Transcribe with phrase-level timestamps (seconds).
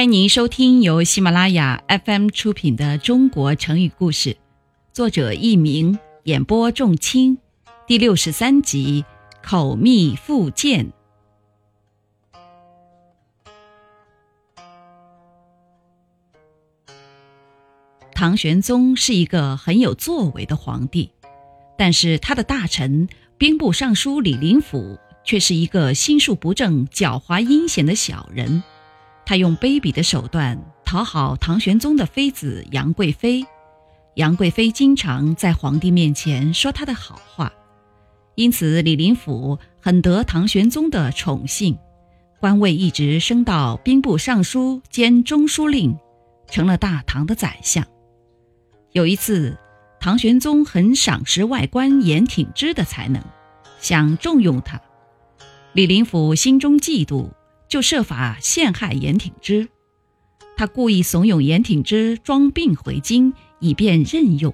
[0.00, 4.30] 欢迎您收听由喜马拉雅 FM 出品的《中国成语故事》，
[4.94, 7.36] 作者佚名，演播仲卿，
[7.86, 9.04] 第六十三集
[9.46, 10.86] 《口蜜腹剑》。
[18.14, 21.10] 唐玄宗是一个很有作为的皇帝，
[21.76, 23.06] 但是他的大臣
[23.36, 28.62] 兵部尚书李林甫却是一个心术不正、狡猾阴险的小人。
[29.24, 33.44] 他用卑鄙的手段讨好唐玄宗的妃子杨贵妃，
[34.14, 37.52] 杨贵妃经常在皇帝面前说他的好话，
[38.34, 41.78] 因此李林甫很得唐玄宗的宠幸，
[42.40, 45.96] 官位一直升到兵部尚书兼中书令，
[46.48, 47.86] 成了大唐的宰相。
[48.92, 49.56] 有一次，
[50.00, 53.22] 唐玄宗很赏识外官严挺之的才能，
[53.78, 54.80] 想重用他，
[55.72, 57.28] 李林甫心中嫉妒。
[57.70, 59.68] 就设法陷害严挺之，
[60.56, 64.52] 他故意怂恿严挺之装病回京，以便任用。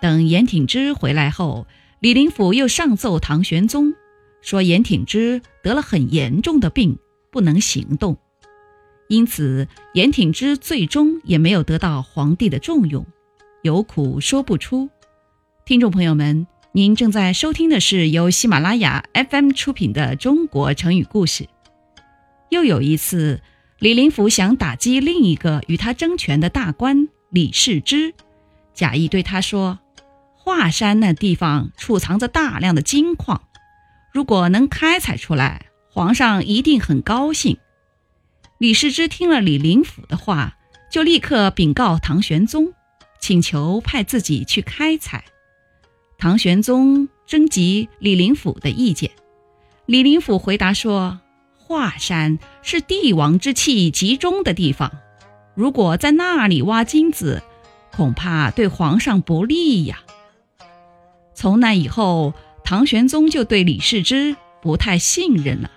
[0.00, 1.66] 等严挺之回来后，
[1.98, 3.94] 李林甫又上奏唐玄宗，
[4.42, 6.96] 说严挺之得了很严重的病，
[7.32, 8.16] 不能行动。
[9.08, 13.04] 因此，严挺之最终也没有得到皇帝的重用，
[13.62, 14.88] 有苦说不出。
[15.64, 21.42] 听众朋友们，您正在收听的是由喜马拉雅 FM 出品的《中国成语故事》。
[22.48, 23.40] 又有一次，
[23.78, 28.14] 李林甫想打击另一个与他争权的大官李世之，
[28.72, 29.80] 假意对他说
[30.38, 33.42] ：“华山那地方储藏着大量的金矿，
[34.12, 37.58] 如果能开采出来，皇上一定很高兴。”
[38.58, 40.56] 李世之听了李林甫的话，
[40.90, 42.72] 就立刻禀告唐玄宗，
[43.20, 45.24] 请求派自己去开采。
[46.16, 49.10] 唐玄宗征集李林甫的意见，
[49.84, 51.20] 李林甫回答说。
[51.68, 54.92] 华山是帝王之气集中的地方，
[55.56, 57.42] 如果在那里挖金子，
[57.90, 59.98] 恐怕对皇上不利呀。
[61.34, 65.72] 从那以后，唐玄宗就对李世之不太信任了。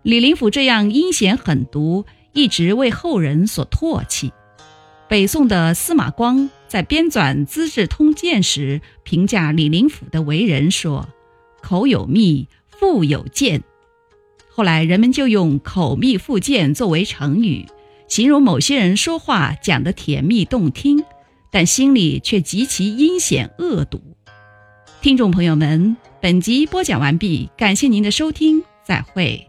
[0.00, 4.32] 李林甫这样阴险狠毒，一直为后人所唾弃。
[5.06, 11.10] 北宋的司马光在编纂《资治通鉴》时，评价李林甫的为人说
[11.60, 13.62] ：“口有蜜，腹有剑。”
[14.58, 17.64] 后来人们就用“口蜜腹剑”作为成语，
[18.08, 21.04] 形容某些人说话讲得甜蜜动听，
[21.52, 24.02] 但心里却极其阴险恶毒。
[25.00, 29.48] 听众朋友们，本集播讲完毕，感谢您的收听，再会。